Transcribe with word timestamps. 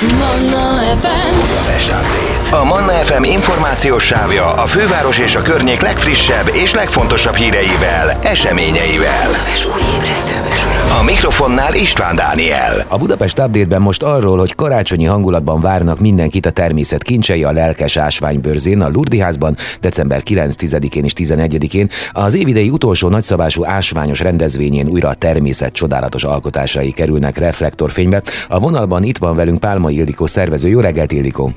Manna 0.00 0.96
FM 0.96 1.34
A 2.50 2.64
Manna 2.64 2.92
FM 2.92 3.22
információs 3.22 4.04
sávja 4.04 4.52
a 4.52 4.66
főváros 4.66 5.18
és 5.18 5.34
a 5.34 5.42
környék 5.42 5.80
legfrissebb 5.80 6.50
és 6.54 6.74
legfontosabb 6.74 7.34
híreivel, 7.34 8.18
eseményeivel. 8.22 9.30
A 10.98 11.02
mikrofonnál 11.02 11.74
István 11.74 12.16
Dániel. 12.16 12.84
A 12.88 12.98
Budapest 12.98 13.38
Update-ben 13.38 13.80
most 13.80 14.02
arról, 14.02 14.38
hogy 14.38 14.54
karácsonyi 14.54 15.04
hangulatban 15.04 15.60
várnak 15.60 16.00
mindenkit 16.00 16.46
a 16.46 16.50
természet 16.50 17.02
kincsei 17.02 17.44
a 17.44 17.52
lelkes 17.52 17.96
ásványbőrzén 17.96 18.80
a 18.80 18.88
Lurdiházban 18.88 19.56
december 19.80 20.22
9-10-én 20.24 21.04
és 21.04 21.12
11-én. 21.16 21.88
Az 22.12 22.34
évidei 22.34 22.70
utolsó 22.70 23.08
nagyszabású 23.08 23.64
ásványos 23.64 24.20
rendezvényén 24.20 24.88
újra 24.88 25.08
a 25.08 25.14
természet 25.14 25.72
csodálatos 25.72 26.24
alkotásai 26.24 26.90
kerülnek 26.92 27.38
reflektorfénybe. 27.38 28.22
A 28.48 28.60
vonalban 28.60 29.02
itt 29.02 29.18
van 29.18 29.36
velünk 29.36 29.60
Pálma 29.60 29.90
Ildikó 29.90 30.26
szervező. 30.26 30.68
Jó 30.68 30.80
reggelt, 30.80 31.12
Ildikó! 31.12 31.52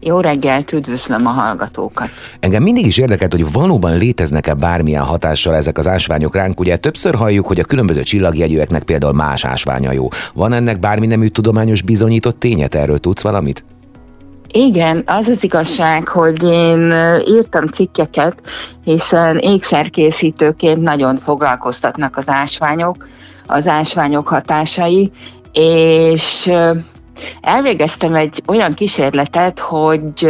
Jó 0.00 0.20
reggelt, 0.20 0.72
üdvözlöm 0.72 1.26
a 1.26 1.30
hallgatókat. 1.30 2.08
Engem 2.40 2.62
mindig 2.62 2.86
is 2.86 2.98
érdekelt, 2.98 3.32
hogy 3.32 3.52
valóban 3.52 3.98
léteznek-e 3.98 4.54
bármilyen 4.54 5.02
hatással 5.02 5.54
ezek 5.54 5.78
az 5.78 5.88
ásványok 5.88 6.34
ránk. 6.34 6.60
Ugye 6.60 6.76
többször 6.76 7.14
halljuk, 7.14 7.46
hogy 7.46 7.60
a 7.60 7.64
különböző 7.64 8.02
csillagjegyűeknek 8.02 8.82
például 8.82 9.12
más 9.12 9.44
ásványa 9.44 9.92
jó. 9.92 10.08
Van 10.34 10.52
ennek 10.52 10.80
bármi 10.80 11.06
nemű 11.06 11.26
tudományos 11.26 11.82
bizonyított 11.82 12.38
tényet? 12.38 12.74
Erről 12.74 12.98
tudsz 12.98 13.22
valamit? 13.22 13.64
Igen, 14.54 15.02
az 15.06 15.28
az 15.28 15.44
igazság, 15.44 16.08
hogy 16.08 16.42
én 16.42 16.92
írtam 17.26 17.66
cikkeket, 17.66 18.34
hiszen 18.84 19.38
ékszerkészítőként 19.38 20.82
nagyon 20.82 21.18
foglalkoztatnak 21.18 22.16
az 22.16 22.28
ásványok, 22.28 23.08
az 23.46 23.66
ásványok 23.66 24.28
hatásai, 24.28 25.10
és 25.52 26.50
elvégeztem 27.40 28.14
egy 28.14 28.42
olyan 28.46 28.72
kísérletet, 28.72 29.58
hogy 29.58 30.26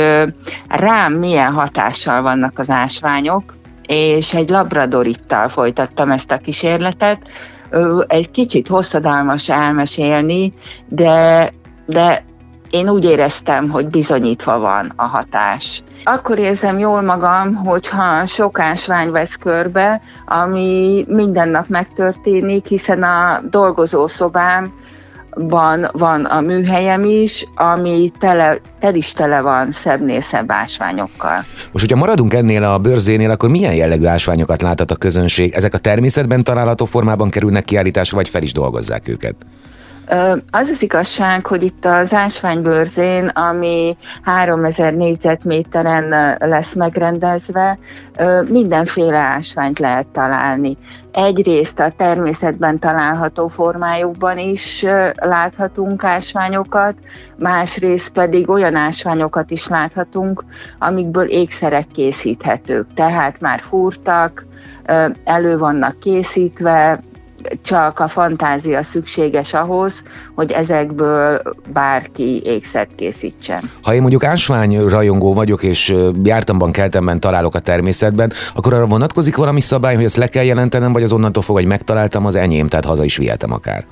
rám 0.69 1.13
milyen 1.13 1.53
hatással 1.53 2.23
vannak 2.23 2.59
az 2.59 2.71
ásványok, 2.71 3.53
és 3.87 4.35
egy 4.35 4.51
labradorittal 4.51 5.49
folytattam 5.49 6.11
ezt 6.11 6.31
a 6.31 6.39
kísérletet. 6.39 7.19
Egy 8.07 8.31
kicsit 8.31 8.69
hosszadalmas 8.69 9.49
elmesélni, 9.49 10.53
de, 10.89 11.51
de 11.87 12.25
én 12.73 12.89
úgy 12.89 13.05
éreztem, 13.05 13.69
hogy 13.71 13.89
bizonyítva 13.89 14.59
van 14.59 14.93
a 14.97 15.07
hatás. 15.07 15.83
Akkor 16.05 16.39
érzem 16.39 16.79
jól 16.79 17.03
magam, 17.03 17.55
hogyha 17.55 18.27
sok 18.27 18.59
ásvány 18.59 19.11
vesz 19.11 19.35
körbe, 19.35 20.01
ami 20.27 21.05
minden 21.09 21.49
nap 21.49 21.67
megtörténik, 21.69 22.67
hiszen 22.67 23.03
a 23.03 23.41
dolgozószobám 23.51 24.73
van, 25.35 25.89
van 25.93 26.25
a 26.25 26.41
műhelyem 26.41 27.05
is, 27.05 27.47
ami 27.55 28.11
tele, 28.19 28.61
tel 28.81 28.95
is 28.95 29.13
tele 29.13 29.41
van 29.41 29.71
szebbnél 29.71 30.21
szebb 30.21 30.51
ásványokkal. 30.51 31.37
Most, 31.73 31.87
hogyha 31.87 31.97
maradunk 31.97 32.35
ennél 32.35 32.65
a 32.65 32.79
bőrzénél, 32.79 33.31
akkor 33.31 33.51
milyen 33.51 33.75
jellegű 33.75 34.05
ásványokat 34.05 34.63
láthat 34.63 34.91
a 34.91 34.97
közönség? 34.97 35.53
Ezek 35.55 35.75
a 35.75 35.79
természetben 35.79 36.45
található 36.45 36.85
formában 36.85 37.31
kerülnek 37.31 37.65
kiállításra, 37.65 38.17
vagy 38.17 38.29
fel 38.29 38.43
is 38.43 38.53
dolgozzák 38.53 39.09
őket? 39.09 39.35
Az 40.51 40.69
az 40.69 40.83
igazság, 40.83 41.47
hogy 41.47 41.63
itt 41.63 41.85
az 41.85 42.13
ásványbőrzén, 42.15 43.27
ami 43.27 43.97
3000 44.23 44.95
négyzetméteren 44.95 46.37
lesz 46.39 46.75
megrendezve, 46.75 47.79
mindenféle 48.49 49.19
ásványt 49.19 49.79
lehet 49.79 50.07
találni. 50.07 50.77
Egyrészt 51.13 51.79
a 51.79 51.93
természetben 51.97 52.79
található 52.79 53.49
formájukban 53.49 54.39
is 54.39 54.85
láthatunk 55.15 56.05
ásványokat, 56.05 56.95
másrészt 57.39 58.13
pedig 58.13 58.49
olyan 58.49 58.75
ásványokat 58.75 59.51
is 59.51 59.69
láthatunk, 59.69 60.45
amikből 60.79 61.27
ékszerek 61.27 61.87
készíthetők. 61.95 62.87
Tehát 62.95 63.41
már 63.41 63.61
fúrtak, 63.61 64.47
elő 65.25 65.59
vannak 65.59 65.99
készítve, 65.99 67.01
csak 67.63 67.99
a 67.99 68.09
fantázia 68.09 68.83
szükséges 68.83 69.55
ahhoz, 69.55 70.03
hogy 70.35 70.53
ezekből 70.53 71.43
bárki 71.73 72.43
ékszert 72.45 72.95
készítsen. 72.95 73.61
Ha 73.83 73.95
én 73.95 74.01
mondjuk 74.01 74.25
ásvány 74.25 74.81
rajongó 74.81 75.35
vagyok, 75.35 75.63
és 75.63 75.95
jártamban, 76.23 76.73
keltemben 76.73 77.21
találok 77.21 77.55
a 77.55 77.59
természetben, 77.59 78.33
akkor 78.55 78.75
arra 78.75 78.87
vonatkozik 78.87 79.37
valami 79.37 79.61
szabály, 79.61 79.95
hogy 79.95 80.05
ezt 80.05 80.17
le 80.17 80.27
kell 80.27 80.45
jelentenem, 80.45 80.93
vagy 80.93 81.03
az 81.03 81.13
onnantól 81.13 81.43
fog, 81.43 81.57
hogy 81.57 81.67
megtaláltam 81.67 82.27
az 82.27 82.35
enyém, 82.35 82.69
tehát 82.69 82.85
haza 82.85 83.05
is 83.05 83.17
vihetem 83.17 83.53
akár. 83.53 83.85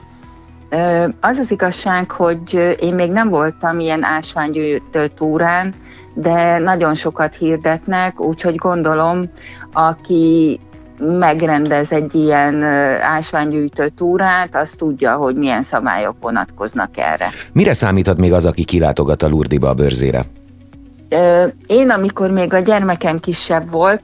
Az 1.21 1.39
az 1.39 1.51
igazság, 1.51 2.11
hogy 2.11 2.77
én 2.81 2.95
még 2.95 3.11
nem 3.11 3.29
voltam 3.29 3.79
ilyen 3.79 4.05
ásványgyűjtő 4.05 5.07
túrán, 5.07 5.75
de 6.15 6.59
nagyon 6.59 6.95
sokat 6.95 7.35
hirdetnek, 7.35 8.21
úgyhogy 8.21 8.55
gondolom, 8.55 9.31
aki 9.73 10.61
megrendez 11.01 11.93
egy 11.93 12.15
ilyen 12.15 12.63
ásványgyűjtő 13.03 13.89
túrát, 13.89 14.57
az 14.57 14.71
tudja, 14.71 15.17
hogy 15.17 15.37
milyen 15.37 15.63
szabályok 15.63 16.17
vonatkoznak 16.21 16.91
erre. 16.97 17.29
Mire 17.53 17.73
számíthat 17.73 18.19
még 18.19 18.33
az, 18.33 18.47
aki 18.47 18.65
kilátogat 18.65 19.23
a 19.23 19.29
Lurdiba 19.29 19.69
a 19.69 19.75
bőrzére? 19.75 20.25
Én, 21.67 21.91
amikor 21.91 22.31
még 22.31 22.55
a 22.55 22.59
gyermekem 22.59 23.19
kisebb 23.19 23.71
volt, 23.71 24.03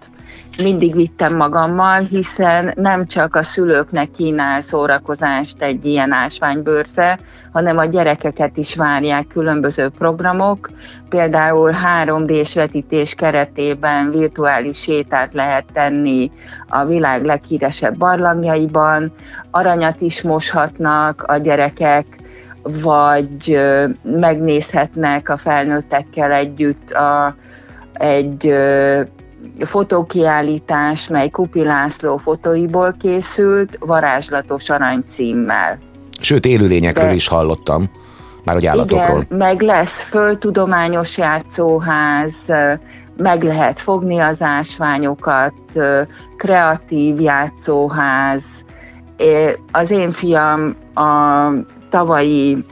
mindig 0.62 0.94
vittem 0.94 1.36
magammal, 1.36 2.00
hiszen 2.00 2.72
nem 2.76 3.04
csak 3.04 3.36
a 3.36 3.42
szülőknek 3.42 4.10
kínál 4.10 4.60
szórakozást 4.60 5.62
egy 5.62 5.84
ilyen 5.84 6.12
ásványbőrze, 6.12 7.18
hanem 7.52 7.78
a 7.78 7.84
gyerekeket 7.84 8.56
is 8.56 8.74
várják 8.74 9.26
különböző 9.26 9.88
programok. 9.88 10.70
Például 11.08 11.72
3D-s 12.04 12.54
vetítés 12.54 13.14
keretében 13.14 14.10
virtuális 14.10 14.78
sétát 14.80 15.32
lehet 15.32 15.64
tenni 15.72 16.30
a 16.68 16.84
világ 16.84 17.24
leghíresebb 17.24 17.96
barlangjaiban, 17.96 19.12
aranyat 19.50 20.00
is 20.00 20.22
moshatnak 20.22 21.22
a 21.22 21.36
gyerekek, 21.36 22.06
vagy 22.62 23.58
megnézhetnek 24.02 25.28
a 25.28 25.36
felnőttekkel 25.36 26.32
együtt 26.32 26.90
a, 26.90 27.34
egy 27.92 28.54
fotókiállítás, 29.60 31.08
mely 31.08 31.28
Kupi 31.28 31.64
László 31.64 32.16
fotóiból 32.16 32.96
készült, 33.00 33.76
varázslatos 33.80 34.70
arany 34.70 35.00
címmel. 35.08 35.78
Sőt, 36.20 36.46
élőlényekről 36.46 37.06
De- 37.06 37.14
is 37.14 37.28
hallottam, 37.28 37.90
már 38.44 38.54
hogy 38.54 38.66
állatokról. 38.66 39.22
Igen, 39.22 39.38
meg 39.38 39.60
lesz 39.60 40.02
földtudományos 40.02 41.18
játszóház, 41.18 42.34
meg 43.16 43.42
lehet 43.42 43.80
fogni 43.80 44.18
az 44.18 44.42
ásványokat, 44.42 45.54
kreatív 46.36 47.20
játszóház. 47.20 48.44
Az 49.72 49.90
én 49.90 50.10
fiam 50.10 50.76
a 50.94 51.48
tavalyi 51.88 52.64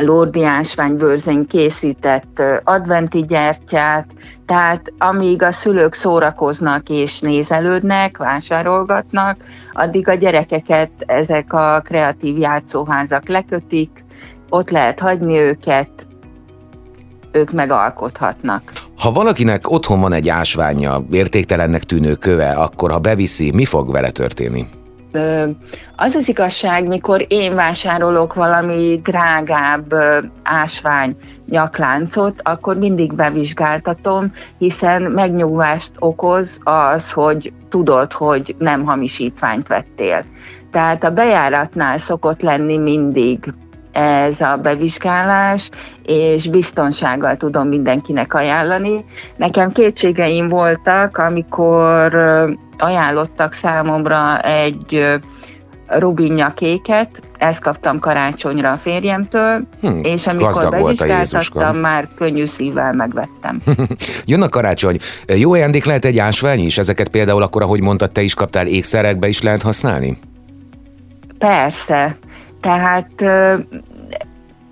Lordi 0.00 0.44
ásványbőrzén 0.44 1.46
készített 1.46 2.38
ö, 2.38 2.56
adventi 2.64 3.24
gyertyát, 3.24 4.06
tehát 4.46 4.92
amíg 4.98 5.42
a 5.42 5.52
szülők 5.52 5.94
szórakoznak 5.94 6.88
és 6.88 7.20
nézelődnek, 7.20 8.16
vásárolgatnak, 8.16 9.44
addig 9.72 10.08
a 10.08 10.14
gyerekeket 10.14 10.90
ezek 11.06 11.52
a 11.52 11.80
kreatív 11.84 12.38
játszóházak 12.38 13.28
lekötik, 13.28 14.04
ott 14.48 14.70
lehet 14.70 15.00
hagyni 15.00 15.38
őket, 15.38 15.90
ők 17.32 17.50
megalkothatnak. 17.50 18.72
Ha 18.98 19.12
valakinek 19.12 19.70
otthon 19.70 20.00
van 20.00 20.12
egy 20.12 20.28
ásványa, 20.28 21.02
értéktelennek 21.10 21.84
tűnő 21.84 22.14
köve, 22.14 22.48
akkor 22.48 22.90
ha 22.90 22.98
beviszi, 22.98 23.50
mi 23.50 23.64
fog 23.64 23.90
vele 23.90 24.10
történni? 24.10 24.66
Az 25.96 26.14
az 26.14 26.28
igazság, 26.28 26.86
mikor 26.86 27.24
én 27.28 27.54
vásárolok 27.54 28.34
valami 28.34 29.00
drágább 29.02 29.94
ásvány 30.42 31.16
nyakláncot, 31.48 32.40
akkor 32.44 32.76
mindig 32.76 33.14
bevizsgáltatom, 33.14 34.32
hiszen 34.58 35.02
megnyugvást 35.02 35.92
okoz 35.98 36.58
az, 36.62 37.12
hogy 37.12 37.52
tudod, 37.68 38.12
hogy 38.12 38.54
nem 38.58 38.84
hamisítványt 38.84 39.66
vettél. 39.66 40.24
Tehát 40.70 41.04
a 41.04 41.10
bejáratnál 41.10 41.98
szokott 41.98 42.42
lenni 42.42 42.76
mindig 42.76 43.38
ez 43.92 44.40
a 44.40 44.56
bevizsgálás, 44.56 45.70
és 46.02 46.48
biztonsággal 46.48 47.36
tudom 47.36 47.68
mindenkinek 47.68 48.34
ajánlani. 48.34 49.04
Nekem 49.36 49.72
kétségeim 49.72 50.48
voltak, 50.48 51.16
amikor 51.16 52.14
ajánlottak 52.80 53.52
számomra 53.52 54.40
egy 54.40 55.18
rubinja 55.86 56.52
kéket, 56.56 57.08
ezt 57.38 57.60
kaptam 57.60 57.98
karácsonyra 57.98 58.70
a 58.70 58.76
férjemtől, 58.76 59.66
Hm, 59.80 59.98
és 60.02 60.26
amikor 60.26 60.68
bevizsgáltattam, 60.68 61.76
már 61.76 62.08
könnyű 62.16 62.44
szívvel 62.44 62.92
megvettem. 62.92 63.62
Jön 64.26 64.42
a 64.42 64.48
karácsony. 64.48 64.98
Jó 65.26 65.52
ajándék 65.52 65.84
lehet 65.84 66.04
egy 66.04 66.18
ásvány 66.18 66.64
is? 66.64 66.78
Ezeket 66.78 67.08
például 67.08 67.42
akkor, 67.42 67.62
ahogy 67.62 67.82
mondtad, 67.82 68.10
te 68.10 68.22
is 68.22 68.34
kaptál 68.34 68.66
ékszerekbe 68.66 69.28
is 69.28 69.42
lehet 69.42 69.62
használni? 69.62 70.18
Persze, 71.38 72.16
tehát 72.60 73.10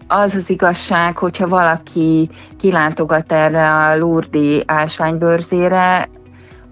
az 0.09 0.35
az 0.35 0.51
igazság, 0.51 1.19
hogyha 1.19 1.49
valaki 1.49 2.31
kilátogat 2.59 3.33
erre 3.33 3.75
a 3.75 3.99
Lurdi 3.99 4.63
ásványbőrzére, 4.67 6.09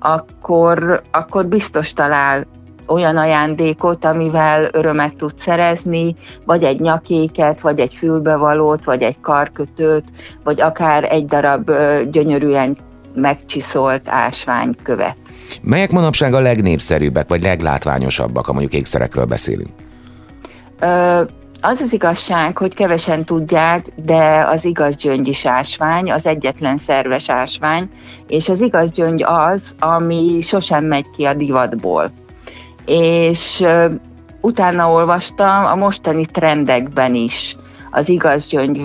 akkor, 0.07 1.03
akkor 1.11 1.47
biztos 1.47 1.93
talál 1.93 2.47
olyan 2.89 3.17
ajándékot, 3.17 4.05
amivel 4.05 4.69
örömet 4.73 5.17
tud 5.17 5.39
szerezni, 5.39 6.15
vagy 6.45 6.63
egy 6.63 6.81
nyakéket, 6.81 7.61
vagy 7.61 7.81
egy 7.81 7.95
fülbevalót, 7.95 8.85
vagy 8.85 9.03
egy 9.03 9.21
karkötőt, 9.21 10.05
vagy 10.45 10.61
akár 10.61 11.05
egy 11.05 11.25
darab 11.25 11.71
gyönyörűen 12.11 12.77
megcsiszolt 13.15 14.09
ásványkövet. 14.09 15.17
Melyek 15.63 15.91
manapság 15.91 16.35
a 16.35 16.41
legnépszerűbbek, 16.41 17.29
vagy 17.29 17.43
leglátványosabbak, 17.43 18.47
ha 18.47 18.53
mondjuk 18.53 18.75
ékszerekről 18.75 19.25
beszélünk? 19.25 19.71
Ö, 20.81 21.23
az 21.69 21.81
az 21.81 21.93
igazság, 21.93 22.59
hogy 22.59 22.75
kevesen 22.75 23.25
tudják, 23.25 23.87
de 23.97 24.47
az 24.49 24.65
igaz 24.65 24.97
gyöngy 24.97 25.29
is 25.29 25.47
ásvány, 25.47 26.13
az 26.13 26.27
egyetlen 26.27 26.77
szerves 26.77 27.31
ásvány, 27.31 27.91
és 28.27 28.49
az 28.49 28.61
igaz 28.61 28.91
gyöngy 28.91 29.23
az, 29.23 29.75
ami 29.79 30.41
sosem 30.41 30.85
megy 30.85 31.11
ki 31.11 31.25
a 31.25 31.35
divatból. 31.35 32.11
És 32.85 33.65
utána 34.41 34.91
olvastam 34.91 35.65
a 35.65 35.75
mostani 35.75 36.27
trendekben 36.27 37.15
is 37.15 37.57
az 37.91 38.09
igaz 38.09 38.47
gyöngy 38.47 38.83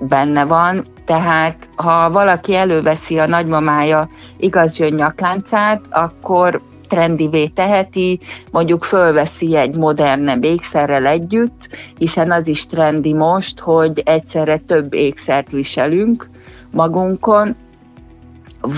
benne 0.00 0.44
van, 0.44 0.86
tehát 1.04 1.68
ha 1.76 2.10
valaki 2.10 2.54
előveszi 2.54 3.18
a 3.18 3.26
nagymamája 3.26 4.08
igaz 4.36 4.78
nyakláncát, 4.78 5.80
akkor 5.90 6.60
trendivé 6.86 7.46
teheti, 7.46 8.20
mondjuk 8.50 8.84
fölveszi 8.84 9.56
egy 9.56 9.76
modernebb 9.76 10.44
ékszerrel 10.44 11.06
együtt, 11.06 11.68
hiszen 11.98 12.30
az 12.30 12.46
is 12.46 12.66
trendi 12.66 13.12
most, 13.12 13.60
hogy 13.60 14.02
egyszerre 14.04 14.56
több 14.56 14.94
ékszert 14.94 15.50
viselünk 15.50 16.28
magunkon, 16.70 17.56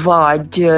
vagy 0.04 0.70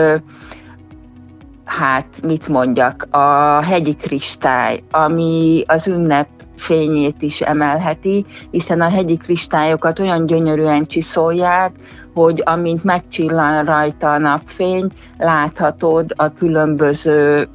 hát 1.64 2.06
mit 2.22 2.48
mondjak, 2.48 3.06
a 3.10 3.62
hegyi 3.64 3.94
kristály, 3.94 4.82
ami 4.90 5.64
az 5.66 5.88
ünnep 5.88 6.28
fényét 6.56 7.22
is 7.22 7.40
emelheti, 7.40 8.24
hiszen 8.50 8.80
a 8.80 8.90
hegyi 8.90 9.16
kristályokat 9.16 9.98
olyan 9.98 10.26
gyönyörűen 10.26 10.84
csiszolják, 10.84 11.72
hogy 12.18 12.42
amint 12.44 12.84
megcsillan 12.84 13.64
rajta 13.64 14.12
a 14.12 14.18
napfény, 14.18 14.90
láthatod 15.18 16.12
a 16.16 16.32
különböző 16.32 17.48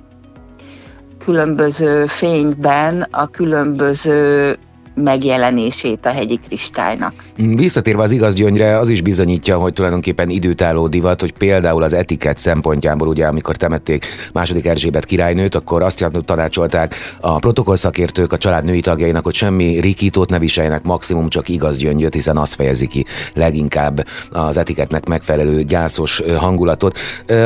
különböző 1.25 2.06
fényben 2.06 3.07
a 3.12 3.27
különböző 3.27 4.56
megjelenését 4.95 6.06
a 6.06 6.10
hegyi 6.10 6.40
kristálynak. 6.48 7.13
Visszatérve 7.36 8.01
az 8.01 8.12
igaz 8.12 8.34
gyöngyre, 8.36 8.78
az 8.78 8.90
is 8.90 9.01
bizonyítja, 9.01 9.57
hogy 9.57 9.74
tulajdonképpen 9.74 10.30
időtálló 10.30 10.88
divat, 10.88 11.22
hogy 11.22 11.34
például 11.34 11.84
az 11.84 11.94
etikett 11.94 12.38
szempontjából, 12.38 13.07
ugye 13.07 13.25
amikor 13.25 13.56
temették 13.56 14.06
második 14.34 14.66
Erzsébet 14.66 15.06
királynőt, 15.06 15.56
akkor 15.56 15.81
azt 15.81 16.10
tanácsolták 16.25 16.95
a 17.22 17.36
protokollszakértők 17.36 18.31
a 18.34 18.38
család 18.38 18.63
női 18.63 18.81
tagjainak, 18.81 19.24
hogy 19.24 19.34
semmi 19.34 19.80
rikítót 19.80 20.30
ne 20.30 20.40
viseljenek, 20.40 20.84
maximum 20.84 21.30
csak 21.30 21.50
igaz 21.50 21.78
gyöngyöt, 21.78 22.13
hiszen 22.13 22.38
az 22.38 22.54
fejezi 22.54 22.88
ki 22.88 23.06
leginkább 23.34 24.07
az 24.31 24.57
etikettnek 24.57 25.07
megfelelő 25.07 25.63
gyászos 25.63 26.22
hangulatot. 26.38 26.98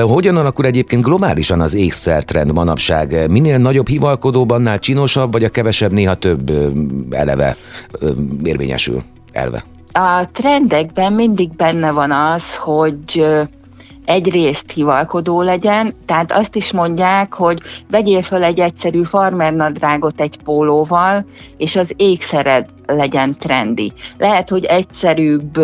Hogyan 0.01 0.37
alakul 0.37 0.65
egyébként 0.65 1.03
globálisan 1.03 1.61
az 1.61 1.73
ékszertrend 1.73 2.53
manapság? 2.53 3.29
Minél 3.29 3.57
nagyobb 3.57 3.87
hivalkodóban, 3.87 4.59
annál 4.59 4.79
csinosabb, 4.79 5.31
vagy 5.31 5.43
a 5.43 5.49
kevesebb 5.49 5.91
néha 5.91 6.15
több 6.15 6.51
eleve 7.09 7.36
eleve 7.37 7.57
érvényesül, 8.43 9.03
elve? 9.31 9.63
A 9.91 10.29
trendekben 10.31 11.13
mindig 11.13 11.55
benne 11.55 11.91
van 11.91 12.11
az, 12.11 12.55
hogy 12.55 13.25
egyrészt 14.05 14.71
hivalkodó 14.71 15.41
legyen, 15.41 15.93
tehát 16.05 16.31
azt 16.31 16.55
is 16.55 16.71
mondják, 16.71 17.33
hogy 17.33 17.61
vegyél 17.89 18.21
fel 18.21 18.43
egy 18.43 18.59
egyszerű 18.59 19.03
farmernadrágot 19.03 20.21
egy 20.21 20.37
pólóval, 20.43 21.25
és 21.57 21.75
az 21.75 21.93
ékszered 21.95 22.65
legyen 22.85 23.35
trendi. 23.39 23.93
Lehet, 24.17 24.49
hogy 24.49 24.63
egyszerűbb 24.63 25.59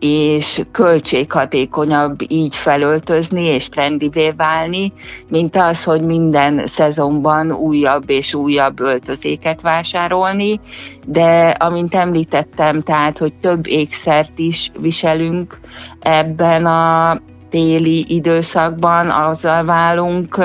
és 0.00 0.62
költséghatékonyabb 0.72 2.18
így 2.28 2.56
felöltözni 2.56 3.42
és 3.42 3.68
trendivé 3.68 4.30
válni, 4.30 4.92
mint 5.28 5.56
az, 5.56 5.84
hogy 5.84 6.02
minden 6.02 6.66
szezonban 6.66 7.52
újabb 7.52 8.10
és 8.10 8.34
újabb 8.34 8.80
öltözéket 8.80 9.60
vásárolni, 9.60 10.60
de 11.06 11.48
amint 11.48 11.94
említettem, 11.94 12.80
tehát, 12.80 13.18
hogy 13.18 13.34
több 13.34 13.66
ékszert 13.66 14.38
is 14.38 14.70
viselünk 14.80 15.60
ebben 16.00 16.66
a 16.66 17.18
téli 17.50 18.04
időszakban, 18.08 19.10
azzal 19.10 19.64
válunk 19.64 20.38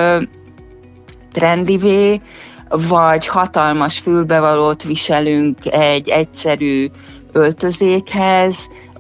trendivé, 1.31 2.21
vagy 2.69 3.27
hatalmas 3.27 3.99
fülbevalót 3.99 4.83
viselünk 4.83 5.57
egy 5.65 6.09
egyszerű 6.09 6.87
öltözékhez, 7.31 8.55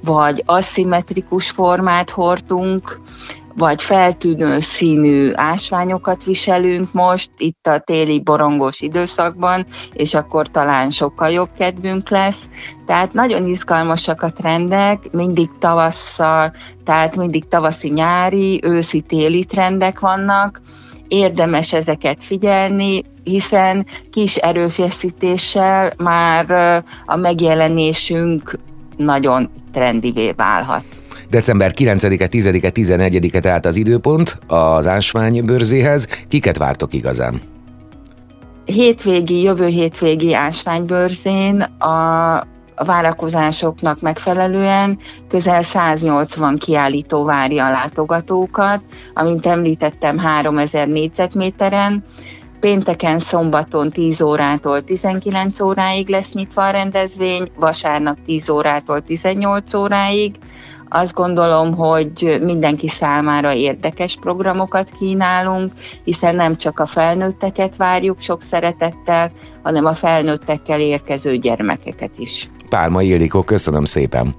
vagy 0.05 0.43
aszimmetrikus 0.45 1.49
formát 1.49 2.09
hordunk, 2.09 2.99
vagy 3.57 3.81
feltűnő 3.81 4.59
színű 4.59 5.31
ásványokat 5.33 6.23
viselünk 6.23 6.93
most, 6.93 7.31
itt 7.37 7.67
a 7.67 7.79
téli 7.79 8.21
borongós 8.21 8.81
időszakban, 8.81 9.65
és 9.93 10.13
akkor 10.13 10.47
talán 10.47 10.89
sokkal 10.89 11.29
jobb 11.29 11.49
kedvünk 11.57 12.09
lesz. 12.09 12.49
Tehát 12.85 13.13
nagyon 13.13 13.45
izgalmasak 13.47 14.21
a 14.21 14.31
trendek, 14.31 15.11
mindig 15.11 15.49
tavasszal, 15.59 16.53
tehát 16.83 17.15
mindig 17.15 17.47
tavaszi-nyári, 17.47 18.59
őszi-téli 18.63 19.45
trendek 19.45 19.99
vannak, 19.99 20.61
érdemes 21.07 21.73
ezeket 21.73 22.23
figyelni, 22.23 23.01
hiszen 23.23 23.85
kis 24.11 24.35
erőfeszítéssel 24.35 25.93
már 25.97 26.51
a 27.05 27.15
megjelenésünk 27.15 28.57
nagyon 28.97 29.49
trendivé 29.73 30.31
válhat. 30.35 30.83
December 31.29 31.71
9-e, 31.75 32.27
10-e, 32.31 32.71
11-e 32.73 33.39
tehát 33.39 33.65
az 33.65 33.75
időpont 33.75 34.37
az 34.47 34.87
ásványbőrzéhez. 34.87 36.07
Kiket 36.27 36.57
vártok 36.57 36.93
igazán? 36.93 37.41
Hétvégi, 38.65 39.41
jövő 39.41 39.65
hétvégi 39.65 40.33
ásványbőrzén 40.33 41.61
a 41.61 42.47
a 42.75 42.85
várakozásoknak 42.85 43.99
megfelelően 44.01 44.97
közel 45.27 45.61
180 45.61 46.57
kiállító 46.57 47.23
várja 47.23 47.65
a 47.65 47.71
látogatókat, 47.71 48.81
amint 49.13 49.45
említettem 49.45 50.17
3000 50.17 50.87
négyzetméteren, 50.87 52.03
Pénteken, 52.59 53.19
szombaton 53.19 53.89
10 53.89 54.21
órától 54.21 54.83
19 54.83 55.59
óráig 55.59 56.09
lesz 56.09 56.33
nyitva 56.33 56.65
a 56.65 56.69
rendezvény, 56.69 57.47
vasárnap 57.55 58.17
10 58.25 58.49
órától 58.49 59.01
18 59.01 59.73
óráig. 59.73 60.35
Azt 60.89 61.13
gondolom, 61.13 61.73
hogy 61.73 62.37
mindenki 62.43 62.87
számára 62.87 63.53
érdekes 63.53 64.17
programokat 64.21 64.89
kínálunk, 64.89 65.71
hiszen 66.03 66.35
nem 66.35 66.55
csak 66.55 66.79
a 66.79 66.85
felnőtteket 66.85 67.75
várjuk 67.77 68.19
sok 68.19 68.41
szeretettel, 68.41 69.31
hanem 69.63 69.85
a 69.85 69.93
felnőttekkel 69.93 70.79
érkező 70.79 71.37
gyermekeket 71.37 72.11
is. 72.17 72.49
Pálma 72.69 73.01
Ildikó, 73.01 73.43
köszönöm 73.43 73.85
szépen! 73.85 74.35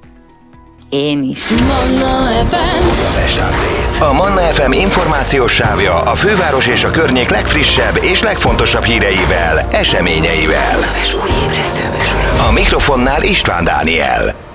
Én 0.91 1.23
is. 1.23 1.49
Manna 1.49 2.45
FM. 2.45 3.86
A 4.01 4.13
Manna 4.13 4.41
FM 4.41 4.73
információs 4.73 5.53
sávja 5.53 5.95
a 5.95 6.15
főváros 6.15 6.67
és 6.67 6.85
a 6.85 6.91
környék 6.91 7.31
legfrissebb 7.31 8.05
és 8.05 8.23
legfontosabb 8.23 8.85
híreivel, 8.85 9.67
eseményeivel. 9.71 10.79
A 12.49 12.53
mikrofonnál 12.53 13.23
István 13.23 13.65
Dániel. 13.65 14.46